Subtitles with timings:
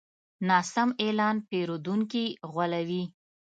[0.49, 3.03] ناسم اعلان پیرودونکي غولوي.